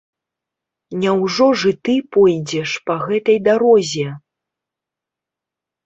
[1.03, 4.07] Няўжо ж і ты пойдзеш па гэтай дарозе?